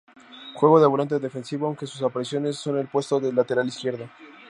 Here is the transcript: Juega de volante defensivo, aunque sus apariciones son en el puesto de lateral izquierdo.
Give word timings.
Juega 0.55 0.81
de 0.81 0.87
volante 0.87 1.19
defensivo, 1.19 1.67
aunque 1.67 1.85
sus 1.85 2.01
apariciones 2.01 2.55
son 2.55 2.73
en 2.73 2.81
el 2.81 2.87
puesto 2.87 3.19
de 3.19 3.31
lateral 3.31 3.67
izquierdo. 3.67 4.09